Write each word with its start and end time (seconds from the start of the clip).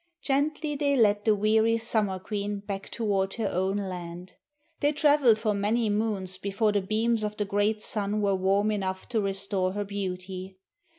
Gently 0.23 0.75
they 0.75 0.95
led 0.97 1.25
the 1.25 1.35
weary 1.35 1.77
Summer 1.77 2.17
Queen 2.17 2.61
back 2.61 2.89
toward 2.89 3.35
her 3.35 3.49
own 3.53 3.77
land. 3.77 4.33
They 4.79 4.93
travelled 4.93 5.37
for 5.37 5.53
many 5.53 5.91
moons 5.91 6.39
before 6.39 6.71
the 6.71 6.81
beams 6.81 7.21
of 7.21 7.37
the 7.37 7.45
great 7.45 7.81
sun 7.83 8.19
were 8.19 8.33
warm 8.33 8.71
enough 8.71 9.07
to 9.09 9.21
restore 9.21 9.73
her 9.73 9.83
beauty. 9.85 10.57